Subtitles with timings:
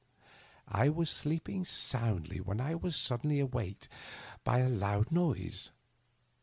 [0.67, 3.87] I was sleeping soundly when I was suddenly waked
[4.43, 5.69] by a loud noise.